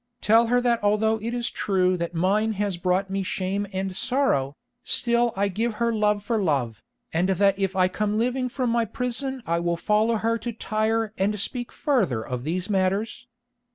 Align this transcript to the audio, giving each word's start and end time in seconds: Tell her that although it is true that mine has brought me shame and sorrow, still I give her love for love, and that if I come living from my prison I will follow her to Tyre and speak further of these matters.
Tell 0.19 0.47
her 0.47 0.59
that 0.61 0.83
although 0.83 1.19
it 1.21 1.31
is 1.31 1.51
true 1.51 1.95
that 1.95 2.15
mine 2.15 2.53
has 2.53 2.75
brought 2.77 3.11
me 3.11 3.21
shame 3.21 3.67
and 3.71 3.95
sorrow, 3.95 4.55
still 4.83 5.31
I 5.35 5.47
give 5.47 5.75
her 5.75 5.93
love 5.93 6.23
for 6.23 6.41
love, 6.41 6.81
and 7.13 7.29
that 7.29 7.59
if 7.59 7.75
I 7.75 7.87
come 7.87 8.17
living 8.17 8.49
from 8.49 8.71
my 8.71 8.83
prison 8.85 9.43
I 9.45 9.59
will 9.59 9.77
follow 9.77 10.15
her 10.15 10.39
to 10.39 10.53
Tyre 10.53 11.13
and 11.19 11.39
speak 11.39 11.71
further 11.71 12.25
of 12.25 12.43
these 12.43 12.67
matters. 12.67 13.27